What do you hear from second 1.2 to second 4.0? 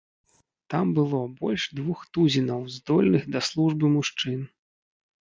больш двух тузінаў здольных да службы